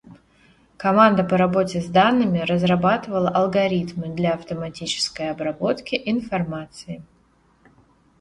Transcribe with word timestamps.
Команда 0.77 1.23
по 1.23 1.37
работе 1.37 1.79
с 1.79 1.85
данными 1.85 2.39
разрабатывала 2.39 3.29
алгоритмы 3.29 4.07
для 4.07 4.33
автоматической 4.33 5.29
обработки 5.29 5.93
информации. 6.05 7.03